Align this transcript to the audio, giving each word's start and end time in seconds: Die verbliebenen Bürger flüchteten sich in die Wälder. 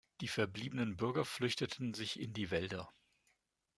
Die 0.21 0.27
verbliebenen 0.27 0.97
Bürger 0.97 1.25
flüchteten 1.25 1.93
sich 1.93 2.19
in 2.19 2.33
die 2.33 2.49
Wälder. 2.49 2.89